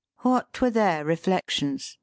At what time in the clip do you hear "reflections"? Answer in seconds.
1.05-1.99